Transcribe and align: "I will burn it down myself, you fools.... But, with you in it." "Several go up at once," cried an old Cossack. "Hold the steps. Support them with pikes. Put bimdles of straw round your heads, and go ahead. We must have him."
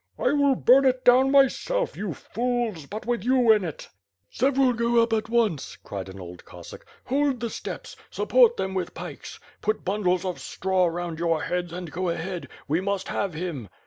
"I 0.17 0.31
will 0.33 0.55
burn 0.55 0.85
it 0.85 1.05
down 1.05 1.29
myself, 1.29 1.95
you 1.95 2.15
fools.... 2.15 2.87
But, 2.87 3.05
with 3.05 3.23
you 3.23 3.51
in 3.51 3.63
it." 3.63 3.87
"Several 4.31 4.73
go 4.73 4.99
up 4.99 5.13
at 5.13 5.29
once," 5.29 5.75
cried 5.75 6.09
an 6.09 6.19
old 6.19 6.43
Cossack. 6.43 6.87
"Hold 7.05 7.39
the 7.39 7.51
steps. 7.51 7.95
Support 8.09 8.57
them 8.57 8.73
with 8.73 8.95
pikes. 8.95 9.39
Put 9.61 9.85
bimdles 9.85 10.25
of 10.25 10.39
straw 10.41 10.87
round 10.87 11.19
your 11.19 11.43
heads, 11.43 11.71
and 11.71 11.91
go 11.91 12.09
ahead. 12.09 12.47
We 12.67 12.81
must 12.81 13.09
have 13.09 13.35
him." 13.35 13.69